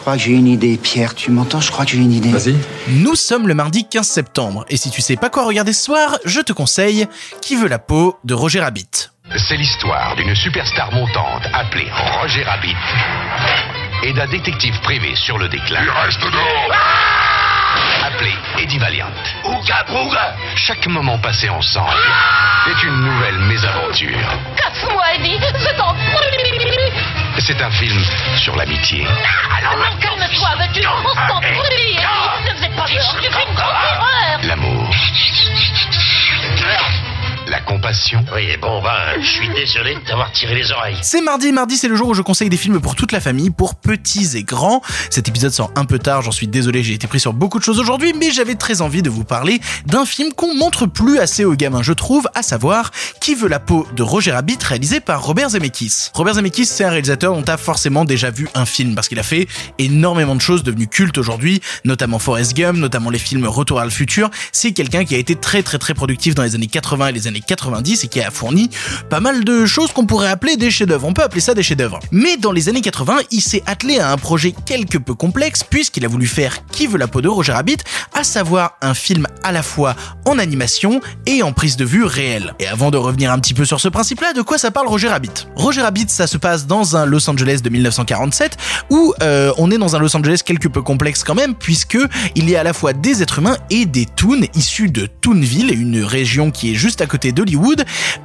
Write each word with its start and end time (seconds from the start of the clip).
crois 0.00 0.16
que 0.16 0.22
j'ai 0.22 0.32
une 0.32 0.48
idée, 0.48 0.78
Pierre. 0.78 1.14
Tu 1.14 1.30
m'entends? 1.30 1.60
Je 1.60 1.70
crois 1.70 1.84
que 1.84 1.90
j'ai 1.90 1.98
une 1.98 2.12
idée. 2.12 2.30
Vas-y. 2.30 2.56
Nous 2.88 3.14
sommes 3.14 3.46
le 3.46 3.54
mardi 3.54 3.86
15 3.86 4.06
septembre, 4.06 4.64
et 4.68 4.76
si 4.76 4.90
tu 4.90 5.02
sais 5.02 5.16
pas 5.16 5.28
quoi 5.28 5.44
regarder 5.44 5.72
ce 5.72 5.84
soir, 5.84 6.18
je 6.24 6.40
te 6.40 6.52
conseille 6.52 7.06
Qui 7.42 7.56
veut 7.56 7.68
la 7.68 7.78
peau 7.78 8.18
de 8.24 8.34
Roger 8.34 8.60
Rabbit. 8.60 9.10
C'est 9.36 9.56
l'histoire 9.56 10.16
d'une 10.16 10.34
superstar 10.34 10.90
montante 10.92 11.42
appelée 11.52 11.86
Roger 12.20 12.42
Rabbit 12.42 12.74
et 14.02 14.12
d'un 14.12 14.26
détective 14.26 14.80
privé 14.80 15.14
sur 15.14 15.38
le 15.38 15.48
déclin. 15.48 15.82
Il 15.82 15.90
reste 15.90 16.20
Appelé 18.02 18.32
Eddie 18.58 18.78
Valiant. 18.78 19.10
Ouga 19.44 19.84
bouga 19.86 20.34
Chaque 20.56 20.86
moment 20.86 21.18
passé 21.18 21.48
ensemble 21.48 21.92
est 22.68 22.82
une 22.82 23.00
nouvelle 23.00 23.38
mésaventure. 23.40 24.18
Casse-moi, 24.56 25.04
Eddie 25.16 25.38
Je 25.38 25.76
t'en 25.76 25.94
prie 25.94 26.89
C'est 27.38 27.62
un 27.62 27.70
film 27.70 28.02
sur 28.36 28.54
l'amitié, 28.56 29.06
Alors, 29.58 29.98
calme-toi, 29.98 30.48
veux-tu 30.58 30.86
On 30.86 31.28
s'en 31.28 31.40
compassion 37.80 38.24
Oui, 38.34 38.56
bon, 38.60 38.82
ben, 38.82 39.20
je 39.20 39.26
suis 39.26 39.48
désolé 39.54 39.94
de 39.94 40.00
t'avoir 40.00 40.30
tiré 40.32 40.54
les 40.54 40.70
oreilles. 40.70 40.98
C'est 41.02 41.22
mardi, 41.22 41.50
mardi 41.50 41.76
c'est 41.76 41.88
le 41.88 41.96
jour 41.96 42.08
où 42.08 42.14
je 42.14 42.20
conseille 42.20 42.50
des 42.50 42.56
films 42.56 42.80
pour 42.80 42.94
toute 42.94 43.12
la 43.12 43.20
famille, 43.20 43.50
pour 43.50 43.74
petits 43.74 44.36
et 44.36 44.42
grands. 44.42 44.82
Cet 45.08 45.28
épisode 45.28 45.52
sort 45.52 45.72
un 45.76 45.84
peu 45.84 45.98
tard, 45.98 46.22
j'en 46.22 46.30
suis 46.30 46.46
désolé, 46.46 46.82
j'ai 46.82 46.94
été 46.94 47.06
pris 47.06 47.20
sur 47.20 47.32
beaucoup 47.32 47.58
de 47.58 47.64
choses 47.64 47.80
aujourd'hui, 47.80 48.12
mais 48.18 48.30
j'avais 48.30 48.54
très 48.54 48.82
envie 48.82 49.02
de 49.02 49.08
vous 49.08 49.24
parler 49.24 49.60
d'un 49.86 50.04
film 50.04 50.32
qu'on 50.32 50.54
montre 50.54 50.86
plus 50.86 51.18
assez 51.18 51.44
aux 51.44 51.54
gamins, 51.54 51.82
je 51.82 51.92
trouve, 51.92 52.28
à 52.34 52.42
savoir 52.42 52.90
Qui 53.20 53.34
veut 53.34 53.48
la 53.48 53.60
peau 53.60 53.86
de 53.96 54.02
Roger 54.02 54.32
Rabbit, 54.32 54.58
réalisé 54.62 55.00
par 55.00 55.24
Robert 55.24 55.50
Zemeckis. 55.50 56.10
Robert 56.12 56.34
Zemeckis, 56.34 56.66
c'est 56.66 56.84
un 56.84 56.90
réalisateur 56.90 57.34
dont 57.34 57.42
t'as 57.42 57.56
forcément 57.56 58.04
déjà 58.04 58.30
vu 58.30 58.48
un 58.54 58.66
film, 58.66 58.94
parce 58.94 59.08
qu'il 59.08 59.18
a 59.18 59.24
fait 59.24 59.48
énormément 59.78 60.34
de 60.34 60.40
choses 60.40 60.64
devenues 60.64 60.88
cultes 60.88 61.18
aujourd'hui, 61.18 61.62
notamment 61.84 62.18
Forrest 62.18 62.54
Gump, 62.54 62.78
notamment 62.78 63.10
les 63.10 63.18
films 63.18 63.46
Retour 63.46 63.80
à 63.80 63.84
le 63.84 63.90
futur. 63.90 64.30
C'est 64.52 64.72
quelqu'un 64.72 65.04
qui 65.04 65.14
a 65.14 65.18
été 65.18 65.34
très 65.34 65.62
très 65.62 65.78
très 65.78 65.94
productif 65.94 66.34
dans 66.34 66.42
les 66.42 66.54
années 66.54 66.66
80 66.66 67.08
et 67.08 67.12
les 67.12 67.26
années 67.26 67.42
90 67.44 67.69
et 67.78 68.08
qui 68.08 68.20
a 68.20 68.30
fourni 68.30 68.70
pas 69.08 69.20
mal 69.20 69.44
de 69.44 69.66
choses 69.66 69.92
qu'on 69.92 70.06
pourrait 70.06 70.28
appeler 70.28 70.56
des 70.56 70.70
chefs-d'œuvre. 70.70 71.06
On 71.06 71.12
peut 71.12 71.22
appeler 71.22 71.40
ça 71.40 71.54
des 71.54 71.62
chefs-d'œuvre. 71.62 72.00
Mais 72.10 72.36
dans 72.36 72.52
les 72.52 72.68
années 72.68 72.80
80, 72.80 73.18
il 73.30 73.40
s'est 73.40 73.62
attelé 73.66 73.98
à 73.98 74.12
un 74.12 74.16
projet 74.16 74.54
quelque 74.66 74.98
peu 74.98 75.14
complexe 75.14 75.62
puisqu'il 75.62 76.04
a 76.04 76.08
voulu 76.08 76.26
faire 76.26 76.66
Qui 76.66 76.86
veut 76.86 76.98
la 76.98 77.08
peau 77.08 77.20
de 77.20 77.28
Roger 77.28 77.52
Rabbit, 77.52 77.78
à 78.14 78.24
savoir 78.24 78.76
un 78.82 78.94
film 78.94 79.26
à 79.42 79.52
la 79.52 79.62
fois 79.62 79.94
en 80.26 80.38
animation 80.38 81.00
et 81.26 81.42
en 81.42 81.52
prise 81.52 81.76
de 81.76 81.84
vue 81.84 82.04
réelle. 82.04 82.54
Et 82.58 82.66
avant 82.66 82.90
de 82.90 82.96
revenir 82.96 83.32
un 83.32 83.38
petit 83.38 83.54
peu 83.54 83.64
sur 83.64 83.80
ce 83.80 83.88
principe-là, 83.88 84.32
de 84.32 84.42
quoi 84.42 84.58
ça 84.58 84.70
parle 84.70 84.88
Roger 84.88 85.08
Rabbit? 85.08 85.46
Roger 85.56 85.82
Rabbit, 85.82 86.06
ça 86.08 86.26
se 86.26 86.36
passe 86.36 86.66
dans 86.66 86.96
un 86.96 87.06
Los 87.06 87.28
Angeles 87.28 87.60
de 87.62 87.70
1947 87.70 88.56
où 88.90 89.14
euh, 89.22 89.52
on 89.58 89.70
est 89.70 89.78
dans 89.78 89.96
un 89.96 89.98
Los 89.98 90.16
Angeles 90.16 90.42
quelque 90.44 90.68
peu 90.68 90.82
complexe 90.82 91.24
quand 91.24 91.34
même 91.34 91.54
puisque 91.54 91.98
il 92.34 92.48
y 92.48 92.56
a 92.56 92.60
à 92.60 92.64
la 92.64 92.72
fois 92.72 92.92
des 92.92 93.22
êtres 93.22 93.38
humains 93.38 93.56
et 93.70 93.86
des 93.86 94.06
toons 94.06 94.46
issus 94.54 94.88
de 94.88 95.06
Toonville, 95.06 95.72
une 95.72 96.02
région 96.02 96.50
qui 96.50 96.72
est 96.72 96.74
juste 96.74 97.00
à 97.00 97.06
côté 97.06 97.32
d'Hollywood, 97.32 97.59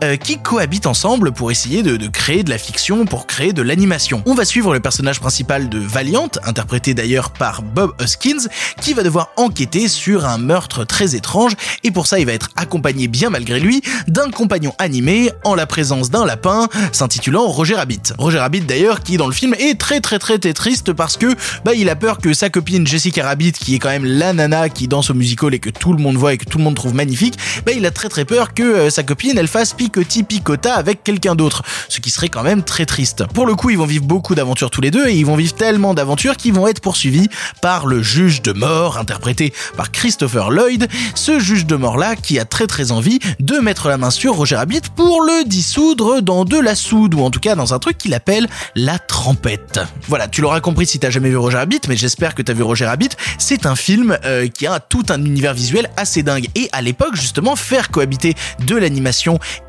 euh, 0.04 0.16
qui 0.16 0.38
cohabitent 0.38 0.88
ensemble 0.88 1.32
pour 1.32 1.52
essayer 1.52 1.84
de, 1.84 2.08
créer 2.08 2.44
de 2.44 2.50
la 2.50 2.58
fiction, 2.58 3.06
pour 3.06 3.28
créer 3.28 3.54
de 3.54 3.62
l'animation. 3.62 4.22
On 4.26 4.34
va 4.34 4.46
suivre 4.46 4.74
le 4.74 4.80
personnage 4.80 5.20
principal 5.20 5.70
de 5.70 5.80
Valiant, 5.80 6.30
interprété 6.44 6.94
d'ailleurs 6.94 7.32
par 7.32 7.62
Bob 7.62 7.94
Hoskins, 8.02 8.48
qui 8.82 8.94
va 8.94 9.04
devoir 9.04 9.30
enquêter 9.38 9.88
sur 9.88 10.26
un 10.26 10.38
meurtre 10.38 10.86
très 10.86 11.16
étrange, 11.16 11.54
et 11.84 11.92
pour 11.92 12.08
ça 12.08 12.20
il 12.20 12.26
va 12.26 12.34
être 12.34 12.50
accompagné 12.56 13.08
bien 13.08 13.30
malgré 13.30 13.60
lui 13.60 13.82
d'un 14.08 14.30
compagnon 14.32 14.74
animé 14.80 15.32
en 15.44 15.56
la 15.56 15.66
présence 15.66 16.10
d'un 16.10 16.26
lapin 16.26 16.68
s'intitulant 16.92 17.48
Roger 17.48 17.76
Rabbit. 17.76 18.14
Roger 18.18 18.40
Rabbit 18.40 18.62
d'ailleurs 18.62 19.02
qui 19.02 19.18
dans 19.18 19.28
le 19.28 19.34
film 19.34 19.54
est 19.56 19.80
très 19.80 20.02
très 20.02 20.20
très 20.20 20.40
très 20.40 20.54
triste 20.54 20.94
parce 20.94 21.18
que 21.18 21.36
bah 21.64 21.74
il 21.74 21.90
a 21.90 21.96
peur 21.96 22.20
que 22.20 22.34
sa 22.34 22.50
copine 22.50 22.88
Jessica 22.88 23.24
Rabbit 23.24 23.54
qui 23.54 23.76
est 23.76 23.80
quand 23.80 23.90
même 23.90 24.06
la 24.06 24.34
nana 24.34 24.70
qui 24.70 24.88
danse 24.88 25.10
au 25.10 25.14
musical 25.14 25.54
et 25.54 25.60
que 25.60 25.70
tout 25.70 25.94
le 25.94 26.02
monde 26.02 26.18
voit 26.18 26.34
et 26.34 26.38
que 26.38 26.46
tout 26.46 26.58
le 26.58 26.64
monde 26.64 26.76
trouve 26.76 26.94
magnifique, 26.94 27.38
bah 27.66 27.72
il 27.76 27.86
a 27.86 27.92
très 27.92 28.10
très 28.10 28.26
peur 28.26 28.54
que 28.54 28.64
euh, 28.64 28.90
sa 28.90 29.04
copine 29.04 29.25
elle 29.36 29.48
fasse 29.48 29.74
picotis 29.74 30.24
picota 30.24 30.76
avec 30.76 31.04
quelqu'un 31.04 31.36
d'autre, 31.36 31.64
ce 31.90 32.00
qui 32.00 32.12
serait 32.12 32.30
quand 32.30 32.44
même 32.44 32.64
très 32.64 32.86
triste. 32.86 33.26
Pour 33.34 33.46
le 33.46 33.56
coup, 33.56 33.70
ils 33.70 33.78
vont 33.78 33.86
vivre 33.86 34.06
beaucoup 34.06 34.36
d'aventures 34.36 34.70
tous 34.70 34.82
les 34.82 34.92
deux 34.92 35.08
et 35.08 35.16
ils 35.16 35.26
vont 35.26 35.36
vivre 35.36 35.54
tellement 35.54 35.94
d'aventures 35.94 36.38
qu'ils 36.38 36.54
vont 36.54 36.68
être 36.68 36.82
poursuivis 36.82 37.30
par 37.62 37.86
le 37.86 38.02
juge 38.02 38.42
de 38.42 38.52
mort 38.52 38.98
interprété 38.98 39.54
par 39.78 39.92
Christopher 39.92 40.52
Lloyd, 40.52 40.88
ce 41.16 41.40
juge 41.40 41.66
de 41.66 41.76
mort 41.76 41.98
là 41.98 42.16
qui 42.16 42.40
a 42.40 42.46
très 42.46 42.68
très 42.68 42.92
envie 42.92 43.20
de 43.40 43.58
mettre 43.58 43.90
la 43.90 43.98
main 43.98 44.10
sur 44.10 44.36
Roger 44.36 44.56
Rabbit 44.56 44.82
pour 44.96 45.22
le 45.22 45.48
dissoudre 45.48 46.22
dans 46.22 46.46
de 46.46 46.60
la 46.60 46.76
soude 46.76 47.16
ou 47.16 47.22
en 47.22 47.32
tout 47.32 47.40
cas 47.40 47.56
dans 47.56 47.74
un 47.74 47.80
truc 47.80 47.98
qu'il 47.98 48.14
appelle 48.14 48.48
la 48.76 49.00
trempette. 49.00 49.80
Voilà, 50.08 50.28
tu 50.28 50.42
l'auras 50.42 50.60
compris 50.60 50.86
si 50.86 51.00
t'as 51.00 51.10
jamais 51.10 51.30
vu 51.30 51.38
Roger 51.38 51.58
Rabbit, 51.58 51.82
mais 51.88 51.96
j'espère 51.96 52.36
que 52.36 52.42
t'as 52.42 52.54
vu 52.54 52.64
Roger 52.64 52.86
Rabbit. 52.86 53.10
C'est 53.38 53.66
un 53.66 53.76
film 53.76 54.18
euh, 54.26 54.48
qui 54.48 54.68
a 54.68 54.80
tout 54.80 55.04
un 55.10 55.24
univers 55.24 55.54
visuel 55.54 55.90
assez 55.98 56.24
dingue 56.24 56.48
et 56.56 56.70
à 56.72 56.82
l'époque 56.82 57.16
justement 57.16 57.56
faire 57.56 57.90
cohabiter 57.90 58.36
de 58.66 58.76
l'animation 58.76 59.15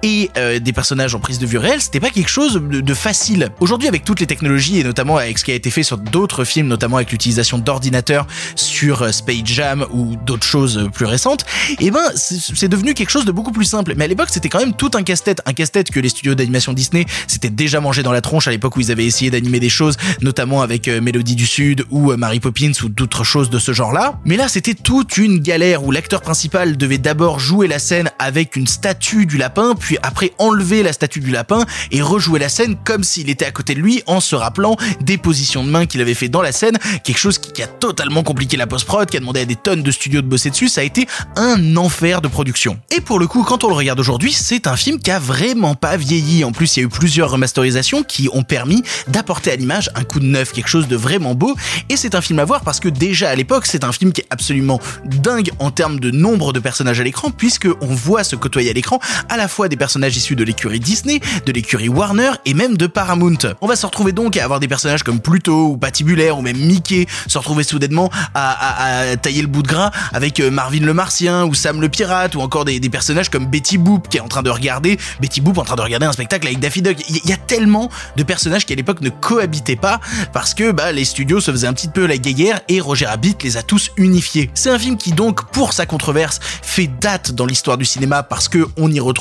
et 0.02 0.30
euh, 0.36 0.58
des 0.58 0.72
personnages 0.72 1.14
en 1.14 1.20
prise 1.20 1.38
de 1.38 1.46
vue 1.46 1.58
réelle, 1.58 1.80
c'était 1.80 2.00
pas 2.00 2.10
quelque 2.10 2.28
chose 2.28 2.60
de, 2.60 2.94
facile. 2.94 3.50
Aujourd'hui 3.60 3.88
avec 3.88 4.04
toutes 4.04 4.20
les 4.20 4.26
technologies 4.26 4.80
et 4.80 4.84
notamment 4.84 5.16
avec 5.16 5.38
ce 5.38 5.44
qui 5.44 5.50
a 5.50 5.54
été 5.54 5.70
fait 5.70 5.82
sur 5.82 5.98
d'autres 5.98 6.44
films, 6.44 6.66
notamment 6.66 6.96
avec 6.96 7.10
l'utilisation 7.10 7.58
d'ordinateurs 7.58 8.26
sur 8.54 9.02
euh, 9.02 9.12
Space 9.12 9.44
Jam 9.44 9.86
ou 9.92 10.16
d'autres 10.24 10.46
choses 10.46 10.78
euh, 10.78 10.88
plus 10.88 11.04
récentes, 11.04 11.44
et 11.80 11.90
ben 11.90 12.04
c'est 12.14 12.36
c'est 12.38 12.68
devenu 12.68 12.94
quelque 12.94 13.10
chose 13.10 13.24
de 13.24 13.32
beaucoup 13.32 13.52
plus 13.52 13.64
simple. 13.64 13.94
Mais 13.96 14.04
à 14.04 14.08
l'époque 14.08 14.28
c'était 14.30 14.48
quand 14.48 14.60
même 14.60 14.74
tout 14.74 14.90
un 14.94 15.02
casse-tête, 15.02 15.42
un 15.46 15.52
casse-tête 15.52 15.90
que 15.90 16.00
les 16.00 16.08
studios 16.08 16.34
d'animation 16.34 16.72
Disney 16.72 17.06
s'étaient 17.26 17.50
déjà 17.50 17.80
mangé 17.80 18.02
dans 18.02 18.12
la 18.12 18.20
tronche 18.20 18.48
à 18.48 18.50
l'époque 18.50 18.76
où 18.76 18.80
ils 18.80 18.90
avaient 18.90 19.04
essayé 19.04 19.30
d'animer 19.30 19.60
des 19.60 19.68
choses, 19.68 19.96
notamment 20.20 20.62
avec 20.62 20.88
euh, 20.88 21.00
Mélodie 21.00 21.34
du 21.34 21.46
Sud 21.46 21.84
ou 21.90 22.12
euh, 22.12 22.16
Mary 22.16 22.40
Poppins 22.40 22.72
ou 22.82 22.88
d'autres 22.88 23.24
choses 23.24 23.50
de 23.50 23.58
ce 23.58 23.72
genre-là. 23.72 24.18
Mais 24.24 24.36
là 24.36 24.48
c'était 24.48 24.74
toute 24.74 25.16
une 25.18 25.38
galère 25.38 25.84
où 25.84 25.90
l'acteur 25.90 26.20
principal 26.20 26.76
devait 26.76 26.98
d'abord 26.98 27.38
jouer 27.38 27.68
la 27.68 27.78
scène 27.78 28.10
avec 28.18 28.56
une 28.56 28.66
statue 28.66 29.26
du 29.26 29.35
lapin, 29.38 29.74
puis 29.78 29.98
après 30.02 30.32
enlever 30.38 30.82
la 30.82 30.92
statue 30.92 31.20
du 31.20 31.30
lapin 31.30 31.64
et 31.90 32.02
rejouer 32.02 32.38
la 32.38 32.48
scène 32.48 32.76
comme 32.84 33.04
s'il 33.04 33.30
était 33.30 33.44
à 33.44 33.50
côté 33.50 33.74
de 33.74 33.80
lui 33.80 34.02
en 34.06 34.20
se 34.20 34.34
rappelant 34.34 34.76
des 35.00 35.18
positions 35.18 35.64
de 35.64 35.70
main 35.70 35.86
qu'il 35.86 36.00
avait 36.00 36.14
fait 36.14 36.28
dans 36.28 36.42
la 36.42 36.52
scène, 36.52 36.78
quelque 37.04 37.18
chose 37.18 37.38
qui, 37.38 37.62
a 37.62 37.66
totalement 37.66 38.22
compliqué 38.22 38.56
la 38.56 38.66
post-prod, 38.66 39.08
qui 39.08 39.16
a 39.16 39.20
demandé 39.20 39.40
à 39.40 39.44
des 39.44 39.56
tonnes 39.56 39.82
de 39.82 39.90
studios 39.90 40.20
de 40.20 40.26
bosser 40.26 40.50
dessus, 40.50 40.68
ça 40.68 40.82
a 40.82 40.84
été 40.84 41.06
un 41.36 41.76
enfer 41.76 42.20
de 42.20 42.28
production. 42.28 42.78
Et 42.90 43.00
pour 43.00 43.18
le 43.18 43.26
coup, 43.26 43.42
quand 43.44 43.64
on 43.64 43.68
le 43.68 43.74
regarde 43.74 43.98
aujourd'hui, 43.98 44.32
c'est 44.32 44.66
un 44.66 44.76
film 44.76 45.00
qui 45.00 45.10
a 45.10 45.18
vraiment 45.18 45.74
pas 45.74 45.96
vieilli. 45.96 46.44
En 46.44 46.52
plus, 46.52 46.76
il 46.76 46.80
y 46.80 46.82
a 46.82 46.86
eu 46.86 46.88
plusieurs 46.88 47.30
remasterisations 47.30 48.02
qui 48.02 48.28
ont 48.32 48.42
permis 48.42 48.82
d'apporter 49.08 49.52
à 49.52 49.56
l'image 49.56 49.90
un 49.94 50.04
coup 50.04 50.20
de 50.20 50.26
neuf, 50.26 50.52
quelque 50.52 50.68
chose 50.68 50.88
de 50.88 50.96
vraiment 50.96 51.34
beau. 51.34 51.56
Et 51.88 51.96
c'est 51.96 52.14
un 52.14 52.20
film 52.20 52.38
à 52.38 52.44
voir 52.44 52.60
parce 52.60 52.80
que 52.80 52.88
déjà 52.88 53.30
à 53.30 53.34
l'époque, 53.34 53.66
c'est 53.66 53.84
un 53.84 53.92
film 53.92 54.12
qui 54.12 54.20
est 54.20 54.26
absolument 54.30 54.80
dingue 55.04 55.50
en 55.58 55.70
termes 55.70 56.00
de 56.00 56.10
nombre 56.10 56.52
de 56.52 56.60
personnages 56.60 57.00
à 57.00 57.04
l'écran, 57.04 57.30
puisque 57.30 57.68
on 57.80 57.86
voit 57.86 58.24
se 58.24 58.36
côtoyer 58.36 58.70
à 58.70 58.72
l'écran 58.72 59.00
à 59.28 59.36
la 59.36 59.48
fois 59.48 59.68
des 59.68 59.76
personnages 59.76 60.16
issus 60.16 60.36
de 60.36 60.44
l'écurie 60.44 60.80
Disney, 60.80 61.20
de 61.44 61.52
l'écurie 61.52 61.88
Warner 61.88 62.32
et 62.44 62.54
même 62.54 62.76
de 62.76 62.86
Paramount. 62.86 63.38
On 63.60 63.66
va 63.66 63.76
se 63.76 63.86
retrouver 63.86 64.12
donc 64.12 64.36
à 64.36 64.44
avoir 64.44 64.60
des 64.60 64.68
personnages 64.68 65.02
comme 65.02 65.20
Pluto 65.20 65.68
ou 65.68 65.76
Patibulaire 65.76 66.38
ou 66.38 66.42
même 66.42 66.56
Mickey 66.56 67.06
se 67.26 67.38
retrouver 67.38 67.64
soudainement 67.64 68.10
à, 68.34 69.16
tailler 69.20 69.42
le 69.42 69.48
bout 69.48 69.62
de 69.62 69.68
gras 69.68 69.90
avec 70.12 70.40
euh, 70.40 70.50
Marvin 70.50 70.80
le 70.80 70.94
Martien 70.94 71.44
ou 71.44 71.54
Sam 71.54 71.80
le 71.80 71.88
Pirate 71.88 72.34
ou 72.34 72.40
encore 72.40 72.64
des, 72.64 72.80
personnages 72.88 73.30
comme 73.30 73.46
Betty 73.46 73.78
Boop 73.78 74.08
qui 74.08 74.18
est 74.18 74.20
en 74.20 74.28
train 74.28 74.42
de 74.42 74.50
regarder 74.50 74.98
Betty 75.20 75.40
Boop 75.40 75.58
en 75.58 75.64
train 75.64 75.76
de 75.76 75.82
regarder 75.82 76.06
un 76.06 76.12
spectacle 76.12 76.46
avec 76.46 76.60
Daffy 76.60 76.82
Duck. 76.82 76.98
Il 77.08 77.16
y, 77.16 77.20
il 77.24 77.30
y 77.30 77.32
a 77.32 77.36
tellement 77.36 77.90
de 78.16 78.22
personnages 78.22 78.64
qui 78.64 78.72
à 78.72 78.76
l'époque 78.76 79.00
ne 79.00 79.10
cohabitaient 79.10 79.76
pas 79.76 80.00
parce 80.32 80.54
que 80.54 80.70
bah, 80.70 80.92
les 80.92 81.04
studios 81.04 81.40
se 81.40 81.50
faisaient 81.50 81.66
un 81.66 81.74
petit 81.74 81.88
peu 81.88 82.06
la 82.06 82.16
guéguerre 82.16 82.60
et 82.68 82.80
Roger 82.80 83.06
Rabbit 83.06 83.36
les 83.42 83.56
a 83.56 83.62
tous 83.62 83.90
unifiés. 83.96 84.50
C'est 84.54 84.70
un 84.70 84.78
film 84.78 84.96
qui 84.96 85.12
donc 85.12 85.50
pour 85.50 85.72
sa 85.72 85.84
controverse 85.86 86.38
fait 86.62 86.86
date 86.86 87.32
dans 87.32 87.46
l'histoire 87.46 87.76
du 87.76 87.84
cinéma 87.84 88.22
parce 88.22 88.48
que 88.48 88.66
on 88.76 88.90
y 88.90 89.00
retrouve 89.00 89.15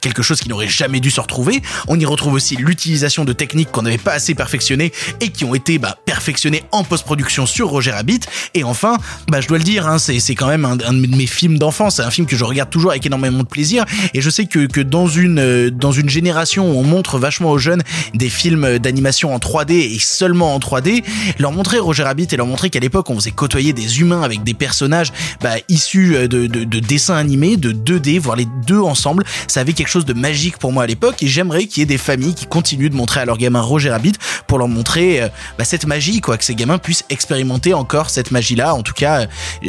quelque 0.00 0.22
chose 0.22 0.40
qui 0.40 0.48
n'aurait 0.48 0.68
jamais 0.68 1.00
dû 1.00 1.10
se 1.10 1.20
retrouver. 1.20 1.62
On 1.88 1.98
y 1.98 2.04
retrouve 2.04 2.34
aussi 2.34 2.56
l'utilisation 2.56 3.24
de 3.24 3.32
techniques 3.32 3.70
qu'on 3.70 3.82
n'avait 3.82 3.98
pas 3.98 4.12
assez 4.12 4.34
perfectionnées 4.34 4.92
et 5.20 5.30
qui 5.30 5.44
ont 5.44 5.54
été 5.54 5.78
bah, 5.78 5.96
perfectionnées 6.04 6.64
en 6.72 6.84
post-production 6.84 7.46
sur 7.46 7.68
Roger 7.68 7.92
Rabbit. 7.92 8.20
Et 8.54 8.64
enfin, 8.64 8.96
bah, 9.28 9.40
je 9.40 9.48
dois 9.48 9.58
le 9.58 9.64
dire, 9.64 9.86
hein, 9.86 9.98
c'est 9.98 10.20
c'est 10.20 10.34
quand 10.34 10.48
même 10.48 10.64
un, 10.64 10.76
de 10.76 11.16
mes 11.16 11.26
films 11.26 11.58
d'enfance. 11.58 11.96
C'est 11.96 12.02
un 12.02 12.10
film 12.10 12.26
que 12.26 12.36
je 12.36 12.44
regarde 12.44 12.70
toujours 12.70 12.90
avec 12.90 13.04
énormément 13.06 13.42
de 13.42 13.48
plaisir. 13.48 13.84
Et 14.14 14.20
je 14.20 14.30
sais 14.30 14.46
que, 14.46 14.66
que 14.66 14.80
dans 14.80 15.06
une 15.06 15.38
euh, 15.38 15.70
dans 15.70 15.92
une 15.92 16.08
génération 16.08 16.70
où 16.70 16.78
on 16.78 16.84
montre 16.84 17.18
vachement 17.18 17.50
aux 17.50 17.58
jeunes 17.58 17.82
des 18.14 18.28
films 18.28 18.78
d'animation 18.78 19.34
en 19.34 19.38
3D 19.38 19.72
et 19.72 19.98
seulement 19.98 20.54
en 20.54 20.58
3D, 20.58 21.04
leur 21.38 21.52
montrer 21.52 21.78
Roger 21.78 22.02
Rabbit 22.04 22.28
et 22.32 22.36
leur 22.36 22.46
montrer 22.46 22.70
qu'à 22.70 22.80
l'époque 22.80 23.10
on 23.10 23.16
faisait 23.16 23.30
côtoyer 23.30 23.72
des 23.72 24.00
humains 24.00 24.22
avec 24.22 24.42
des 24.42 24.54
personnages 24.54 25.12
bah, 25.40 25.54
issus 25.68 26.16
euh, 26.16 26.28
de, 26.28 26.46
de, 26.46 26.64
de 26.64 26.78
dessins 26.78 27.16
animés, 27.16 27.56
de 27.56 27.72
2D, 27.72 28.18
voir 28.18 28.36
les 28.36 28.46
deux 28.66 28.80
ensemble, 28.80 29.24
ça 29.46 29.60
avait 29.60 29.72
quelque 29.72 29.88
chose 29.88 30.04
de 30.04 30.12
magique 30.12 30.58
pour 30.58 30.72
moi 30.72 30.84
à 30.84 30.86
l'époque 30.86 31.22
et 31.22 31.26
j'aimerais 31.26 31.66
qu'il 31.66 31.80
y 31.80 31.82
ait 31.82 31.86
des 31.86 31.98
familles 31.98 32.34
qui 32.34 32.46
continuent 32.46 32.90
de 32.90 32.96
montrer 32.96 33.20
à 33.20 33.24
leurs 33.24 33.38
gamins 33.38 33.60
Roger 33.60 33.90
Rabbit 33.90 34.14
pour 34.46 34.58
leur 34.58 34.68
montrer 34.68 35.22
euh, 35.22 35.28
bah, 35.58 35.64
cette 35.64 35.86
magie, 35.86 36.20
quoi, 36.20 36.36
que 36.38 36.44
ces 36.44 36.54
gamins 36.54 36.78
puissent 36.78 37.04
expérimenter 37.10 37.74
encore 37.74 38.10
cette 38.10 38.30
magie-là. 38.30 38.74
En 38.74 38.82
tout 38.82 38.94
cas, 38.94 39.22
euh, 39.22 39.26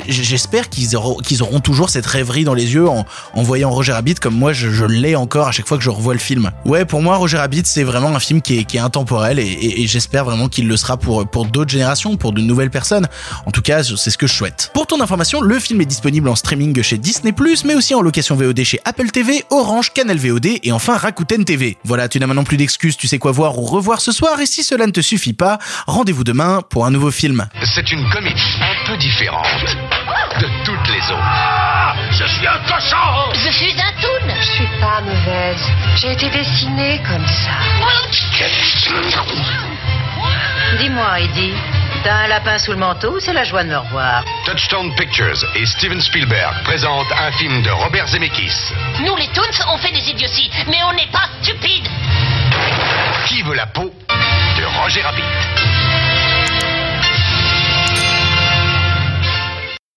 j'espère 0.07 0.69
qu'ils 0.69 0.95
auront, 0.95 1.17
qu'ils 1.17 1.43
auront 1.43 1.59
toujours 1.59 1.89
cette 1.89 2.05
rêverie 2.05 2.43
dans 2.43 2.53
les 2.53 2.73
yeux 2.73 2.87
en, 2.87 3.05
en 3.33 3.43
voyant 3.43 3.69
Roger 3.69 3.93
Rabbit 3.93 4.15
comme 4.15 4.35
moi 4.35 4.53
je, 4.53 4.85
l'ai 4.85 5.15
encore 5.15 5.47
à 5.47 5.51
chaque 5.51 5.67
fois 5.67 5.77
que 5.77 5.83
je 5.83 5.89
revois 5.89 6.13
le 6.13 6.19
film. 6.19 6.51
Ouais, 6.65 6.85
pour 6.85 7.01
moi, 7.01 7.17
Roger 7.17 7.37
Rabbit, 7.37 7.63
c'est 7.65 7.83
vraiment 7.83 8.15
un 8.15 8.19
film 8.19 8.41
qui 8.41 8.59
est, 8.59 8.63
qui 8.63 8.77
est 8.77 8.81
intemporel 8.81 9.39
et 9.39 9.85
j'espère 9.87 10.25
vraiment 10.25 10.47
qu'il 10.47 10.67
le 10.67 10.77
sera 10.77 10.97
pour, 10.97 11.27
pour 11.27 11.45
d'autres 11.45 11.71
générations, 11.71 12.17
pour 12.17 12.33
de 12.33 12.41
nouvelles 12.41 12.69
personnes. 12.69 13.07
En 13.45 13.51
tout 13.51 13.61
cas, 13.61 13.83
c'est 13.83 14.09
ce 14.09 14.17
que 14.17 14.27
je 14.27 14.33
souhaite. 14.33 14.71
Pour 14.73 14.87
ton 14.87 15.01
information, 15.01 15.41
le 15.41 15.59
film 15.59 15.81
est 15.81 15.85
disponible 15.85 16.29
en 16.29 16.35
streaming 16.35 16.81
chez 16.81 16.97
Disney+, 16.97 17.33
mais 17.65 17.75
aussi 17.75 17.95
en 17.95 18.01
location 18.01 18.35
VOD 18.35 18.63
chez 18.63 18.79
Apple 18.85 19.09
TV, 19.09 19.43
Orange, 19.51 19.91
Canal 19.93 20.17
VOD 20.17 20.59
et 20.63 20.71
enfin 20.71 20.97
Rakuten 20.97 21.43
TV. 21.45 21.77
Voilà, 21.83 22.07
tu 22.07 22.19
n'as 22.19 22.27
maintenant 22.27 22.43
plus 22.43 22.57
d'excuses, 22.57 22.97
tu 22.97 23.07
sais 23.07 23.19
quoi 23.19 23.31
voir 23.31 23.57
ou 23.57 23.65
revoir 23.65 24.01
ce 24.01 24.11
soir 24.11 24.39
et 24.39 24.45
si 24.45 24.63
cela 24.63 24.85
ne 24.85 24.91
te 24.91 25.01
suffit 25.01 25.33
pas, 25.33 25.59
rendez-vous 25.87 26.23
demain 26.23 26.61
pour 26.69 26.85
un 26.85 26.91
nouveau 26.91 27.11
film. 27.11 27.47
C'est 27.63 27.91
une 27.91 28.07
comédie 28.09 28.41
un 28.61 28.87
peu 28.87 28.97
différente 28.97 29.45
de 30.39 30.47
toutes 30.63 30.87
les 30.87 31.01
autres. 31.11 31.95
Je 32.11 32.25
suis 32.25 32.47
un 32.47 32.59
cochon 32.67 33.31
Je 33.33 33.51
suis 33.51 33.73
un 33.73 34.01
toon. 34.01 34.33
Je 34.39 34.45
suis 34.45 34.67
pas 34.79 35.01
mauvaise. 35.01 35.61
J'ai 35.97 36.11
été 36.13 36.29
dessinée 36.29 37.01
comme 37.07 37.25
ça. 37.27 37.57
Dis-moi, 40.79 41.19
Eddie, 41.21 41.53
t'as 42.03 42.15
un 42.23 42.27
lapin 42.27 42.57
sous 42.57 42.71
le 42.71 42.77
manteau 42.77 43.15
ou 43.15 43.19
c'est 43.19 43.33
la 43.33 43.43
joie 43.43 43.63
de 43.63 43.69
me 43.69 43.77
revoir 43.77 44.23
Touchstone 44.45 44.93
Pictures 44.95 45.43
et 45.55 45.65
Steven 45.65 46.01
Spielberg 46.01 46.63
présentent 46.63 47.11
un 47.11 47.31
film 47.33 47.61
de 47.61 47.69
Robert 47.69 48.07
Zemeckis. 48.07 48.73
Nous, 49.03 49.15
les 49.15 49.27
toons, 49.27 49.41
on 49.73 49.77
fait 49.77 49.91
des 49.91 50.09
idioties, 50.09 50.49
mais 50.67 50.77
on 50.89 50.93
n'est 50.93 51.11
pas 51.11 51.29
stupides. 51.41 51.87
Qui 53.25 53.41
veut 53.43 53.55
la 53.55 53.67
peau 53.67 53.93
de 54.57 54.65
Roger 54.81 55.01
Rabbit? 55.01 55.68